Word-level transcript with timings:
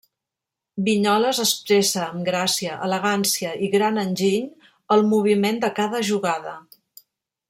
Vinyoles 0.85 1.41
expressa 1.43 2.01
amb 2.05 2.23
gràcia, 2.29 2.79
elegància 2.87 3.51
i 3.67 3.71
gran 3.77 3.99
enginy 4.07 4.43
el 4.97 5.05
moviment 5.13 5.61
de 5.67 5.71
cada 5.83 6.01
jugada. 6.13 6.57